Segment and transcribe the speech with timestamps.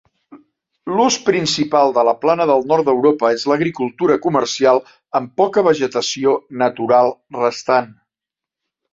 [0.91, 4.81] L'ús principal de la plana del nord d'Europa és l'agricultura comercial,
[5.19, 7.93] amb poca vegetació natural restant.